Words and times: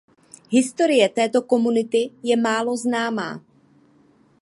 Historie 0.49 1.09
této 1.09 1.41
komunity 1.41 2.11
je 2.23 2.37
málo 2.37 2.77
známá. 2.77 3.41